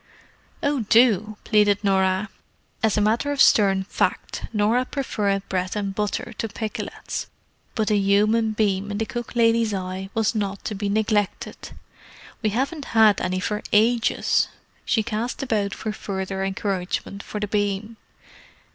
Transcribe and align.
"Oh, 0.63 0.79
do!" 0.89 1.37
pleaded 1.43 1.83
Norah. 1.83 2.29
As 2.81 2.97
a 2.97 3.01
matter 3.01 3.31
of 3.31 3.39
stern 3.39 3.83
fact, 3.83 4.45
Norah 4.51 4.85
preferred 4.85 5.47
bread 5.47 5.75
and 5.75 5.93
butter 5.93 6.33
to 6.39 6.47
pikelets, 6.47 7.27
but 7.75 7.89
the 7.89 7.97
human 7.99 8.53
beam 8.53 8.89
in 8.89 8.97
the 8.97 9.05
cook 9.05 9.35
lady's 9.35 9.75
eye 9.75 10.09
was 10.15 10.33
not 10.33 10.65
to 10.65 10.73
be 10.73 10.89
neglected. 10.89 11.73
"We 12.41 12.49
haven't 12.49 12.85
had 12.97 13.21
any 13.21 13.39
for 13.39 13.61
ages." 13.71 14.47
She 14.85 15.03
cast 15.03 15.43
about 15.43 15.75
for 15.75 15.91
further 15.91 16.43
encouragement 16.43 17.21
for 17.21 17.39
the 17.39 17.47
beam. 17.47 17.97